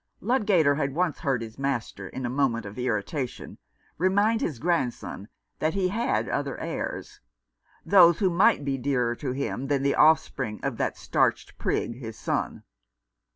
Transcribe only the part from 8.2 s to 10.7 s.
might be dearer to him than the offspring